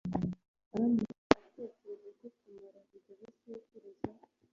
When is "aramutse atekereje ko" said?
0.73-2.23